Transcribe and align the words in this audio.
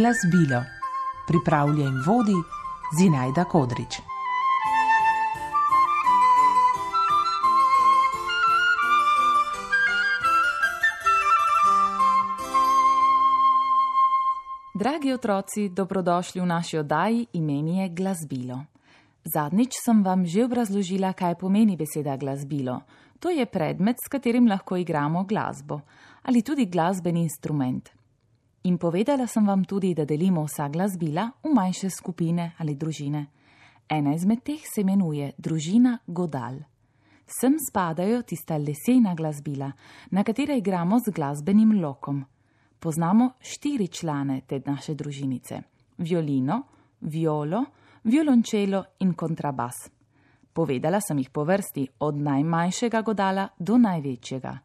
Glasbilo. 0.00 0.64
Pripravlja 1.28 1.84
in 1.84 1.98
vodi 2.06 2.36
Zinajda 2.98 3.44
Kodrič. 3.44 3.98
Dragi 14.74 15.12
otroci, 15.12 15.68
dobrodošli 15.68 16.40
v 16.40 16.46
naši 16.46 16.78
oddaji 16.78 17.26
Imeni 17.32 17.78
je 17.82 17.88
glasbilo. 17.88 18.64
Zadnjič 19.34 19.84
sem 19.84 20.02
vam 20.02 20.24
že 20.24 20.48
obrazložila, 20.48 21.12
kaj 21.12 21.34
pomeni 21.34 21.76
beseda 21.76 22.16
glasbilo. 22.16 22.80
To 23.20 23.28
je 23.28 23.44
predmet, 23.46 24.00
s 24.00 24.08
katerim 24.08 24.48
lahko 24.48 24.80
igramo 24.80 25.24
glasbo 25.28 25.80
ali 26.24 26.42
tudi 26.42 26.66
glasbeni 26.66 27.20
instrument. 27.20 27.99
In 28.62 28.76
povedala 28.76 29.26
sem 29.26 29.46
vam 29.46 29.64
tudi, 29.64 29.94
da 29.94 30.04
delimo 30.04 30.44
vsa 30.44 30.68
glasbila 30.68 31.30
v 31.42 31.52
manjše 31.54 31.88
skupine 31.90 32.52
ali 32.58 32.74
družine. 32.76 33.26
Ena 33.88 34.12
izmed 34.14 34.42
teh 34.44 34.60
se 34.60 34.82
imenuje 34.82 35.32
družina 35.38 35.98
Godal. 36.06 36.58
Sem 37.26 37.56
spadajo 37.58 38.22
tista 38.22 38.58
lesena 38.58 39.14
glasbila, 39.14 39.70
na 40.10 40.24
katera 40.24 40.54
igramo 40.54 40.98
z 40.98 41.10
glasbenim 41.14 41.80
lokom. 41.80 42.24
Poznamo 42.78 43.30
štiri 43.40 43.88
člane 43.88 44.40
te 44.46 44.60
naše 44.66 44.94
družinice: 44.94 45.62
violino, 45.98 46.62
violo, 47.00 47.64
violončelo 48.04 48.84
in 49.00 49.14
kontrabas. 49.14 49.88
Povedala 50.52 51.00
sem 51.00 51.18
jih 51.18 51.30
po 51.30 51.44
vrsti, 51.44 51.88
od 51.98 52.16
najmanjšega 52.16 53.02
godala 53.02 53.48
do 53.58 53.78
največjega. 53.78 54.58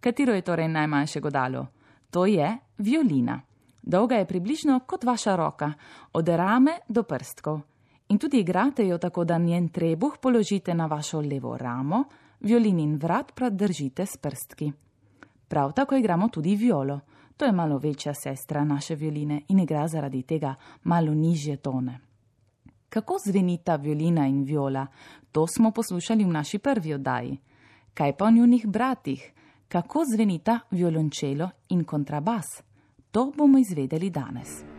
Katero 0.00 0.34
je 0.34 0.42
torej 0.42 0.68
najmanjše 0.68 1.20
godalo? 1.20 1.66
To 2.10 2.26
je 2.26 2.58
violina. 2.78 3.40
Dolga 3.82 4.14
je 4.14 4.26
približno 4.26 4.80
kot 4.86 5.04
vaša 5.04 5.36
roka, 5.36 5.72
od 6.12 6.28
rame 6.28 6.78
do 6.88 7.02
prstkov. 7.02 7.60
In 8.08 8.18
tudi 8.18 8.38
igrate 8.38 8.86
jo 8.86 8.98
tako, 8.98 9.24
da 9.24 9.38
njen 9.38 9.68
trebuh 9.68 10.18
položite 10.22 10.74
na 10.74 10.86
vašo 10.86 11.20
levo 11.20 11.56
ramo, 11.56 12.04
violinin 12.40 12.96
vrat 12.96 13.32
pa 13.34 13.50
držite 13.50 14.06
s 14.06 14.16
prstki. 14.16 14.72
Prav 15.48 15.72
tako 15.72 15.96
igramo 15.96 16.28
tudi 16.28 16.56
violo. 16.56 17.00
To 17.36 17.44
je 17.44 17.52
malo 17.52 17.78
večja 17.78 18.14
sestra 18.14 18.64
naše 18.64 18.94
violine 18.94 19.42
in 19.48 19.58
igra 19.60 19.88
zaradi 19.88 20.22
tega 20.22 20.54
malo 20.84 21.14
nižje 21.14 21.56
tone. 21.56 22.00
Kako 22.88 23.18
zvenita 23.26 23.76
violina 23.76 24.26
in 24.26 24.42
viola, 24.44 24.86
to 25.32 25.46
smo 25.46 25.70
poslušali 25.70 26.24
v 26.24 26.28
naši 26.28 26.58
prvi 26.58 26.94
oddaji. 26.94 27.38
Kaj 27.94 28.16
pa 28.16 28.24
o 28.24 28.30
njunih 28.30 28.66
bratih? 28.66 29.32
Kako 29.68 30.04
zvenita 30.04 30.58
violončelo 30.70 31.50
in 31.68 31.84
kontrabas? 31.84 32.62
To 33.10 33.32
bomo 33.36 33.58
izvedeli 33.58 34.10
danes. 34.10 34.75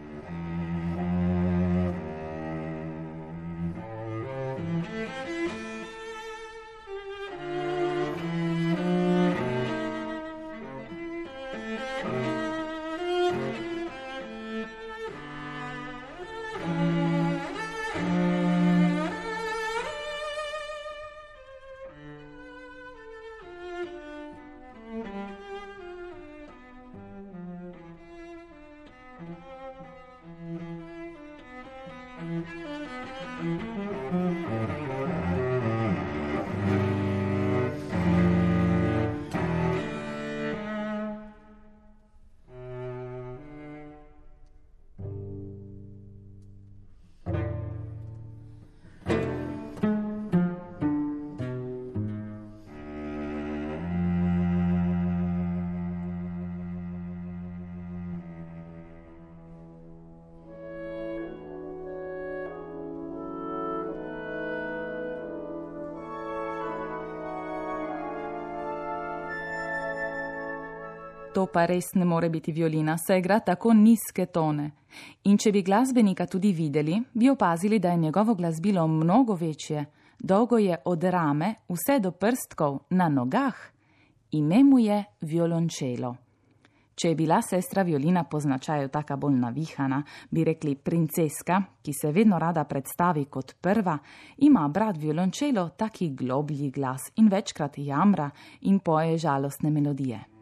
To 71.37 71.43
pa 71.45 71.67
res 71.69 71.91
ne 71.93 72.01
more 72.01 72.31
biti 72.33 72.49
violina, 72.51 72.95
saj 72.97 73.19
igra 73.19 73.35
tako 73.45 73.69
nizke 73.77 74.23
tone. 74.33 74.63
In 75.29 75.37
če 75.37 75.51
bi 75.53 75.61
glasbenika 75.61 76.25
tudi 76.25 76.49
videli, 76.49 76.95
bi 77.13 77.27
opazili, 77.29 77.77
da 77.77 77.91
je 77.91 77.97
njegovo 77.97 78.33
glasbilo 78.33 78.87
mnogo 78.87 79.35
večje, 79.37 79.83
dolgo 80.17 80.57
je 80.57 80.79
od 80.85 81.03
rame 81.03 81.51
vse 81.69 81.99
do 81.99 82.11
prstkov 82.11 82.79
na 82.89 83.09
nogah. 83.09 83.53
Ime 84.31 84.63
mu 84.63 84.79
je 84.79 85.03
violončelo. 85.21 86.15
Če 86.95 87.11
je 87.11 87.15
bila 87.15 87.37
sestra 87.45 87.83
violina 87.83 88.23
po 88.23 88.39
značaju 88.39 88.89
taka 88.89 89.15
bolj 89.15 89.35
navihana, 89.37 90.01
bi 90.31 90.43
rekli 90.43 90.73
princeska, 90.75 91.59
ki 91.85 91.93
se 91.93 92.11
vedno 92.11 92.39
rada 92.39 92.63
predstavi 92.63 93.25
kot 93.25 93.53
prva, 93.61 93.93
ima 94.37 94.65
brat 94.67 94.97
violončelo 94.97 95.67
taki 95.77 96.09
globlji 96.09 96.71
glas 96.71 97.11
in 97.15 97.29
večkrat 97.29 97.77
jamra 97.77 98.31
in 98.61 98.79
poje 98.79 99.17
žalostne 99.17 99.69
melodije. 99.69 100.36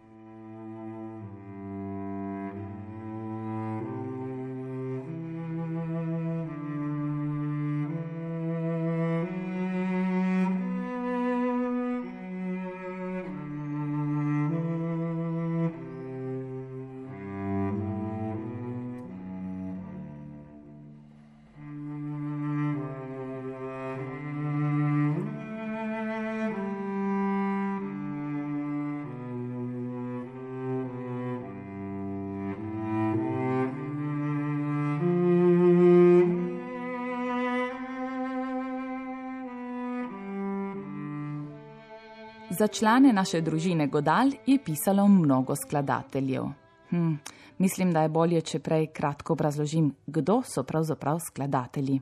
Za 42.58 42.68
člane 42.68 43.14
naše 43.14 43.42
družine 43.42 43.88
Godal 43.88 44.30
je 44.46 44.60
pisalo 44.64 45.08
mnogo 45.08 45.56
skladateljev. 45.56 46.44
Hm, 46.90 47.14
mislim, 47.58 47.92
da 47.94 48.02
je 48.02 48.10
bolje, 48.10 48.42
če 48.42 48.60
prej 48.60 48.88
kratko 48.96 49.34
obrazložim, 49.34 49.90
kdo 50.08 50.42
so 50.46 50.64
pravzaprav 50.64 51.20
skladatelji. 51.20 52.00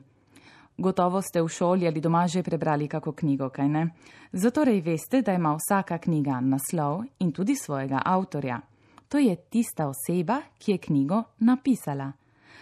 Gotovo 0.78 1.22
ste 1.22 1.42
v 1.42 1.48
šoli 1.48 1.88
ali 1.88 2.00
doma 2.00 2.26
že 2.28 2.42
prebrali 2.42 2.88
kako 2.88 3.12
knjigo, 3.12 3.48
kaj 3.48 3.68
ne? 3.68 3.88
Zatorej 4.32 4.80
veste, 4.80 5.22
da 5.22 5.32
ima 5.32 5.56
vsaka 5.56 5.98
knjiga 5.98 6.38
naslov 6.40 7.02
in 7.18 7.32
tudi 7.32 7.56
svojega 7.56 8.02
avtorja. 8.04 8.60
To 9.08 9.18
je 9.18 9.36
tista 9.36 9.88
oseba, 9.88 10.40
ki 10.58 10.72
je 10.72 10.78
knjigo 10.78 11.22
napisala. 11.38 12.12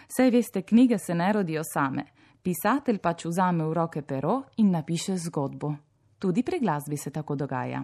Saj 0.07 0.31
veste, 0.31 0.61
knjige 0.61 0.97
se 0.97 1.15
ne 1.15 1.33
rodijo 1.33 1.61
same. 1.73 2.05
Pisatelj 2.41 2.97
pač 2.97 3.25
vzame 3.25 3.65
v 3.65 3.73
roke 3.73 4.01
pero 4.01 4.43
in 4.57 4.71
napiše 4.71 5.17
zgodbo. 5.17 5.92
Tudi 6.23 6.43
pri 6.43 6.59
glasbi 6.59 6.97
se 6.97 7.11
tako 7.11 7.35
dogaja. 7.35 7.81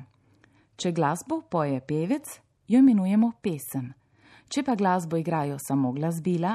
Če 0.80 0.94
glasbo 0.95 1.41
poje 1.51 1.81
pevec, 1.83 2.30
jo 2.71 2.80
imenujemo 2.80 3.33
pesem. 3.44 3.89
Če 4.47 4.63
pa 4.63 4.77
glasbo 4.80 5.19
igrajo 5.19 5.57
samo 5.59 5.91
glasbila, 5.91 6.53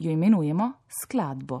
jo 0.00 0.14
imenujemo 0.16 0.70
skladbo. 1.02 1.58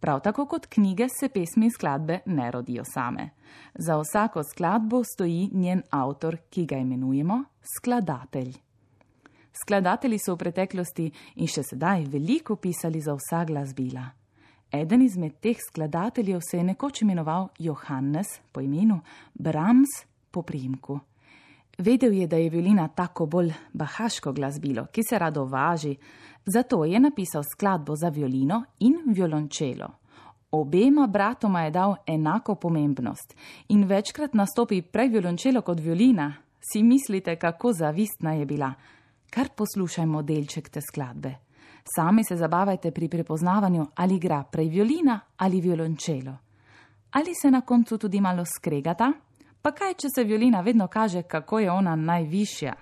Prav 0.00 0.22
tako 0.24 0.46
kot 0.48 0.70
knjige 0.72 1.10
se 1.12 1.28
pesmi 1.28 1.68
in 1.68 1.74
skladbe 1.74 2.22
ne 2.32 2.50
rodijo 2.50 2.86
same. 2.88 3.28
Za 3.74 3.98
vsako 4.00 4.40
skladbo 4.48 5.02
stoji 5.04 5.50
njen 5.52 5.82
avtor, 5.90 6.38
ki 6.48 6.64
ga 6.64 6.80
imenujemo 6.80 7.42
skladatelj. 7.76 8.54
Skladatelji 9.52 10.18
so 10.24 10.32
v 10.32 10.46
preteklosti 10.46 11.10
in 11.36 11.52
še 11.52 11.66
sedaj 11.74 12.08
veliko 12.08 12.56
pisali 12.56 13.04
za 13.04 13.12
vsa 13.20 13.44
glasbila. 13.44 14.08
Eden 14.72 15.02
izmed 15.02 15.32
teh 15.40 15.56
skladateljev 15.68 16.40
se 16.50 16.56
je 16.56 16.64
nekoč 16.64 17.02
imenoval 17.02 17.48
Johannes 17.58 18.26
po 18.52 18.60
imenu, 18.60 19.00
Brahms 19.34 19.88
po 20.30 20.42
priimku. 20.42 20.98
Vedel 21.78 22.12
je, 22.12 22.26
da 22.26 22.36
je 22.36 22.50
violina 22.50 22.88
tako 22.88 23.26
bolj 23.26 23.52
bahaško 23.72 24.32
glasbilo, 24.32 24.86
ki 24.92 25.02
se 25.02 25.18
rado 25.18 25.44
važi, 25.44 25.96
zato 26.46 26.84
je 26.84 27.00
napisal 27.00 27.42
skladbo 27.42 27.96
za 27.96 28.08
violino 28.08 28.64
in 28.78 28.96
violončelo. 29.06 29.88
Obema 30.50 31.06
bratoma 31.06 31.62
je 31.62 31.70
dal 31.70 31.94
enako 32.06 32.54
pomembnost 32.54 33.36
in 33.68 33.84
večkrat 33.84 34.34
nastopi 34.34 34.82
prej 34.82 35.08
violončelo 35.08 35.62
kot 35.62 35.80
violina. 35.80 36.34
Si 36.72 36.82
mislite, 36.82 37.36
kako 37.36 37.72
zavistna 37.72 38.32
je 38.32 38.46
bila? 38.46 38.72
Kar 39.30 39.48
poslušajmo 39.56 40.22
delček 40.22 40.68
te 40.68 40.80
skladbe. 40.80 41.34
Sami 41.94 42.24
se 42.24 42.36
zabavajte 42.36 42.90
pri 42.90 43.08
prepoznavanju, 43.08 43.86
ali 43.94 44.14
igra 44.14 44.44
prej 44.50 44.68
violina 44.68 45.20
ali 45.36 45.60
violončelo. 45.60 46.36
Ali 47.10 47.34
se 47.34 47.50
na 47.50 47.60
koncu 47.60 47.98
tudi 47.98 48.20
malo 48.20 48.44
skregata? 48.44 49.12
Pa 49.62 49.72
kaj, 49.72 49.94
če 49.94 50.08
se 50.14 50.24
violina 50.24 50.60
vedno 50.60 50.88
kaže, 50.88 51.22
kako 51.22 51.58
je 51.58 51.70
ona 51.70 51.96
najvišja? 51.96 52.74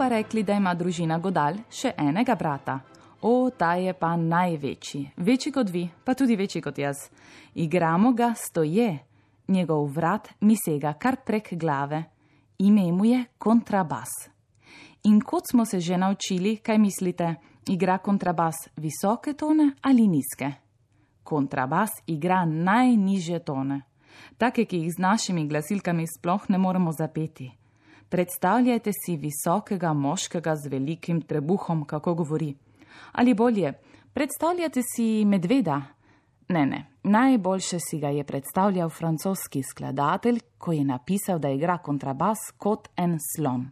Pa 0.00 0.08
rekli, 0.08 0.42
da 0.42 0.54
ima 0.56 0.72
družina 0.74 1.18
Godal 1.20 1.58
še 1.68 1.90
enega 2.00 2.32
brata. 2.32 2.78
O, 3.28 3.50
ta 3.52 3.74
je 3.76 3.92
pa 3.92 4.14
največji, 4.16 5.00
večji 5.20 5.52
kot 5.52 5.68
vi, 5.68 5.82
pa 6.04 6.14
tudi 6.16 6.38
večji 6.40 6.62
kot 6.64 6.78
jaz. 6.80 7.02
Igramo 7.60 8.14
ga 8.16 8.30
stoje, 8.32 8.86
njegov 9.52 9.84
vrat 9.92 10.30
mi 10.40 10.56
sega 10.56 10.94
kar 10.96 11.18
prek 11.26 11.52
glave, 11.52 12.00
ime 12.64 12.86
mu 12.96 13.10
je 13.10 13.20
kontrabas. 13.36 14.16
In 15.04 15.20
kot 15.20 15.52
smo 15.52 15.68
se 15.68 15.82
že 15.84 16.00
naučili, 16.00 16.56
kaj 16.64 16.80
mislite, 16.80 17.34
igra 17.68 17.98
kontrabas 17.98 18.70
visoke 18.80 19.36
tone 19.36 19.74
ali 19.82 20.08
nizke? 20.08 20.52
Kontrabas 21.22 22.00
igra 22.06 22.46
najniže 22.48 23.44
tone, 23.44 23.82
take, 24.38 24.64
ki 24.64 24.86
jih 24.86 24.92
z 24.96 24.98
našimi 24.98 25.44
glasilkami 25.44 26.08
sploh 26.08 26.48
ne 26.48 26.58
moremo 26.58 26.88
zapeti. 26.88 27.59
Predstavljajte 28.10 28.90
si 28.92 29.16
visokega 29.16 29.92
moškega 29.92 30.56
z 30.56 30.68
velikim 30.68 31.20
trebuhom, 31.22 31.84
kako 31.84 32.14
govori. 32.14 32.54
Ali 33.12 33.34
bolje, 33.34 33.72
predstavljajte 34.12 34.82
si 34.94 35.24
medveda. 35.24 35.82
Ne, 36.48 36.66
ne, 36.66 36.86
najboljše 37.02 37.78
si 37.78 37.98
ga 37.98 38.08
je 38.08 38.24
predstavljal 38.24 38.90
francoski 38.90 39.62
skladatelj, 39.62 40.40
ko 40.58 40.72
je 40.72 40.84
napisal, 40.84 41.38
da 41.38 41.48
igra 41.48 41.78
kontrabas 41.78 42.38
kot 42.58 42.88
en 42.96 43.18
slon. 43.34 43.68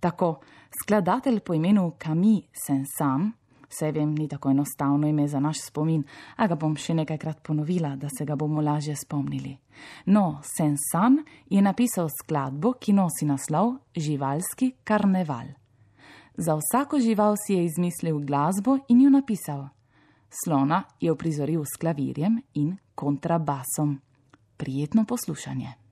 Tako, 0.00 0.40
skladatelj 0.82 1.40
po 1.40 1.54
imenu 1.54 1.92
Camille 1.98 2.46
Saint-Saëns 2.52 3.32
Vse 3.68 3.90
vem, 3.92 4.14
ni 4.14 4.28
tako 4.28 4.50
enostavno 4.50 5.08
ime 5.08 5.28
za 5.28 5.40
naš 5.40 5.60
spomin, 5.66 6.04
a 6.36 6.46
ga 6.46 6.54
bom 6.54 6.76
še 6.76 6.94
nekajkrat 6.94 7.42
ponovila, 7.42 7.96
da 7.96 8.08
se 8.08 8.24
ga 8.24 8.36
bomo 8.36 8.60
lažje 8.60 8.96
spomnili. 8.96 9.56
No, 10.06 10.40
Sensan 10.42 11.18
je 11.50 11.62
napisal 11.62 12.08
skladbo, 12.08 12.76
ki 12.80 12.92
nosi 12.92 13.26
naslov 13.26 13.76
Živalski 13.96 14.72
karneval. 14.84 15.54
Za 16.36 16.54
vsako 16.54 17.00
žival 17.00 17.34
si 17.46 17.54
je 17.54 17.64
izmislil 17.64 18.20
glasbo 18.20 18.78
in 18.88 19.00
jo 19.00 19.10
napisal. 19.10 19.68
Slona 20.30 20.82
je 21.00 21.12
uprizoril 21.12 21.64
s 21.64 21.80
klavirjem 21.80 22.42
in 22.54 22.76
kontrabasom. 22.94 24.00
Prijetno 24.56 25.04
poslušanje. 25.04 25.85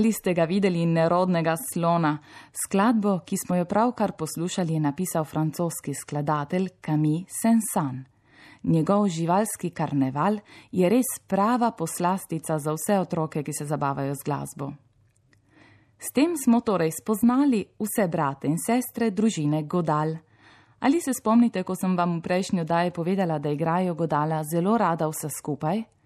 Ali 0.00 0.12
ste 0.12 0.32
ga 0.32 0.46
videli 0.48 0.86
nerodnega 0.86 1.52
slona? 1.60 2.14
Skladbo, 2.56 3.18
ki 3.20 3.36
smo 3.36 3.56
jo 3.56 3.66
pravkar 3.68 4.14
poslušali, 4.16 4.72
je 4.72 4.80
napisal 4.80 5.26
francoski 5.28 5.92
skladatelj 5.94 6.70
Camille 6.80 7.26
Saint-Saëns. 7.28 8.06
Njegov 8.62 9.08
živalski 9.08 9.70
karneval 9.70 10.38
je 10.72 10.88
res 10.88 11.04
prava 11.26 11.70
poslastica 11.76 12.58
za 12.58 12.72
vse 12.72 12.96
otroke, 12.98 13.42
ki 13.44 13.52
se 13.52 13.66
zabavajo 13.68 14.14
z 14.14 14.24
glasbo. 14.24 14.72
S 15.98 16.16
tem 16.16 16.32
smo 16.32 16.64
torej 16.64 16.96
spoznali 16.96 17.66
vse 17.76 18.08
brate 18.08 18.48
in 18.48 18.56
sestre 18.56 19.10
družine 19.10 19.66
Godal. 19.68 20.16
Ali 20.80 21.04
se 21.04 21.12
spomnite, 21.12 21.60
ko 21.62 21.76
sem 21.76 21.92
vam 21.96 22.18
v 22.18 22.24
prejšnjo 22.24 22.64
daji 22.64 22.90
povedala, 22.90 23.38
da 23.38 23.52
igrajo 23.52 23.94
Godala 23.94 24.40
zelo 24.48 24.78
rada 24.78 25.12
vse 25.12 25.28
skupaj? 25.28 25.99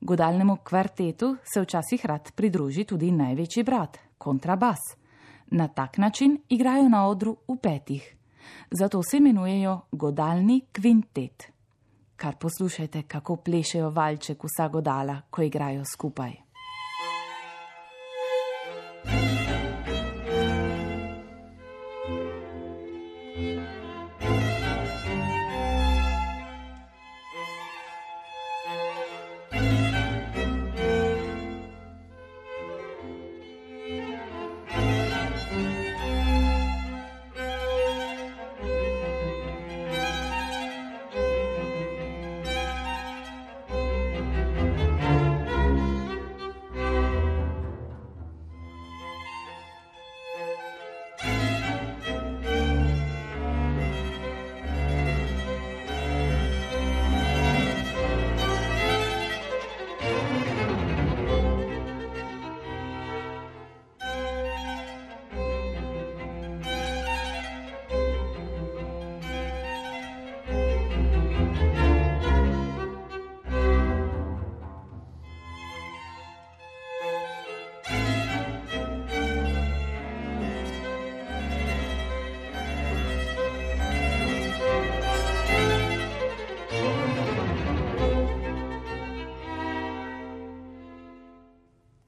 Godalnemu 0.00 0.56
kvartetu 0.64 1.36
se 1.54 1.60
včasih 1.60 2.06
rad 2.06 2.32
pridruži 2.32 2.84
tudi 2.84 3.10
največji 3.10 3.62
brat, 3.62 3.98
kontrabas. 4.18 4.78
Na 5.46 5.68
tak 5.68 5.98
način 5.98 6.38
igrajo 6.48 6.88
na 6.88 7.06
odru 7.06 7.36
v 7.48 7.56
petih. 7.62 8.16
Zato 8.70 9.02
se 9.02 9.16
imenujejo 9.16 9.80
godalni 9.92 10.60
kvintet. 10.72 11.52
Kar 12.16 12.36
poslušajte, 12.36 13.02
kako 13.02 13.36
plešejo 13.36 13.90
valček 13.90 14.44
vsa 14.44 14.68
godala, 14.68 15.20
ko 15.30 15.42
igrajo 15.42 15.84
skupaj. 15.84 16.32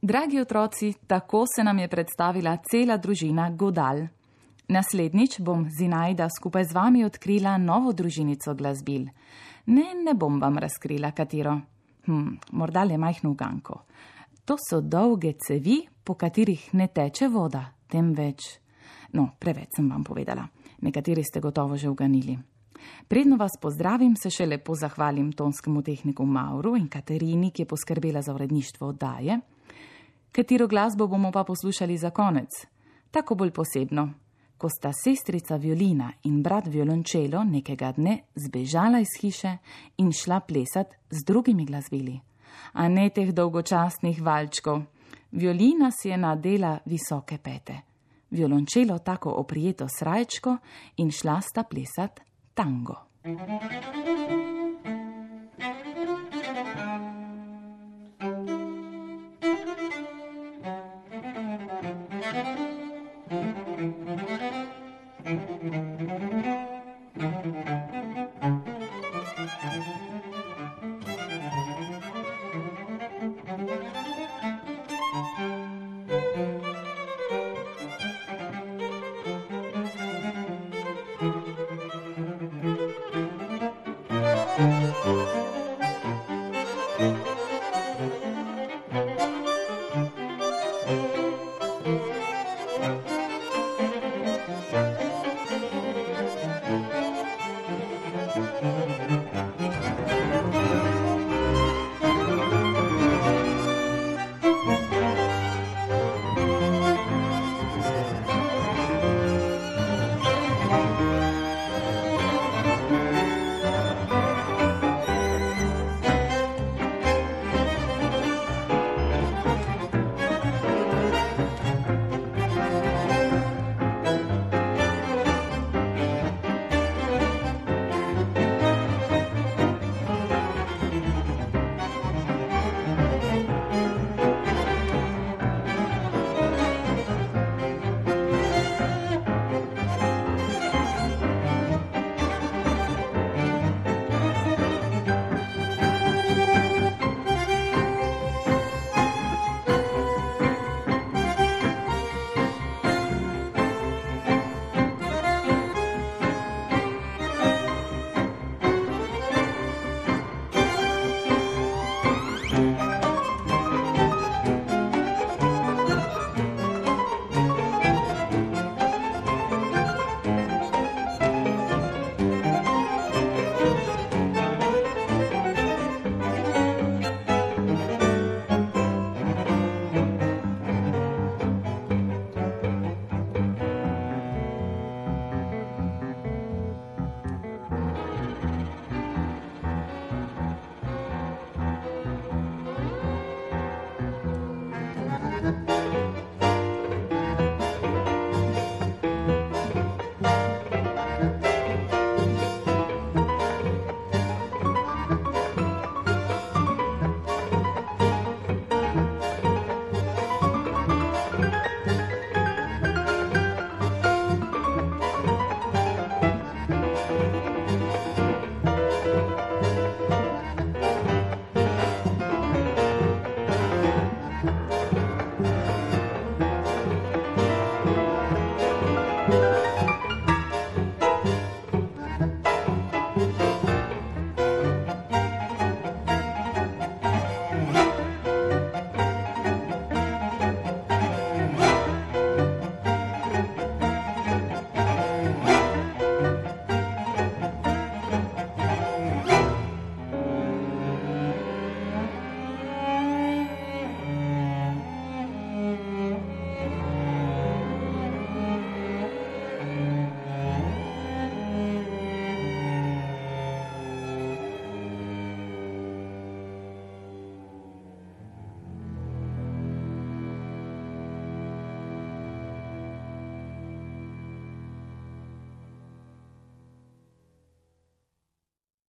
Dragi 0.05 0.41
otroci, 0.41 0.95
tako 1.07 1.45
se 1.57 1.65
nam 1.65 1.79
je 1.79 1.89
predstavila 1.89 2.57
cela 2.71 2.97
družina 2.97 3.51
Godal. 3.51 4.01
Naslednjič 4.69 5.37
bom 5.41 5.69
Zinajda 5.71 6.27
skupaj 6.39 6.65
z 6.65 6.75
vami 6.75 7.05
odkrila 7.05 7.53
novo 7.59 7.93
družinico 7.93 8.55
glasbil. 8.55 9.05
Ne, 9.67 9.85
ne 10.05 10.15
bom 10.15 10.41
vam 10.41 10.59
razkrila 10.59 11.13
katero. 11.13 11.55
Hm, 12.07 12.35
morda 12.51 12.83
le 12.85 12.99
majhno 12.99 13.31
uganko. 13.31 13.79
To 14.45 14.57
so 14.59 14.81
dolge 14.81 15.37
cevi, 15.39 15.79
po 16.05 16.19
katerih 16.19 16.75
ne 16.75 16.89
teče 16.89 17.29
voda, 17.29 17.63
temveč. 17.87 18.59
No, 19.13 19.29
preveč 19.39 19.79
sem 19.79 19.87
vam 19.87 20.03
povedala. 20.03 20.49
Nekateri 20.83 21.23
ste 21.23 21.39
gotovo 21.41 21.77
že 21.77 21.87
uganili. 21.89 22.39
Predno 23.09 23.37
vas 23.37 23.55
pozdravim, 23.61 24.17
se 24.19 24.35
še 24.35 24.51
lepo 24.51 24.75
zahvalim 24.75 25.31
tonskemu 25.33 25.83
tehniku 25.83 26.27
Mauru 26.27 26.75
in 26.75 26.89
Katerini, 26.89 27.55
ki 27.55 27.63
je 27.63 27.71
poskrbela 27.71 28.23
za 28.23 28.35
uredništvo 28.35 28.89
oddaje. 28.89 29.41
Katero 30.33 30.67
glasbo 30.67 31.07
bomo 31.07 31.33
pa 31.33 31.45
poslušali 31.45 31.99
za 31.99 32.11
konec? 32.11 32.49
Tako 33.11 33.35
bolj 33.35 33.51
posebno. 33.51 34.11
Ko 34.59 34.69
sta 34.69 34.93
sestrica 34.93 35.57
violina 35.57 36.13
in 36.25 36.43
brat 36.43 36.67
violončelo 36.67 37.45
nekega 37.45 37.93
dne 37.93 38.19
zbežala 38.35 39.01
iz 39.01 39.13
hiše 39.21 39.57
in 39.97 40.13
šla 40.13 40.41
plesati 40.41 40.97
z 41.11 41.25
drugimi 41.27 41.67
glasbili 41.67 42.21
a 42.73 42.89
ne 42.89 43.11
teh 43.11 43.33
dolgočasnih 43.33 44.23
valčkov. 44.23 44.83
Violina 45.33 45.91
si 45.91 46.09
je 46.09 46.17
nadela 46.17 46.79
visoke 46.85 47.39
pete, 47.39 47.77
violončelo 48.31 48.99
tako 48.99 49.35
oprijeto 49.41 49.89
srajčko 49.89 50.57
in 50.97 51.11
šla 51.11 51.41
sta 51.41 51.63
plesat 51.63 52.21
tango. 52.55 52.97
Thank 53.23 53.41
you. 54.31 54.52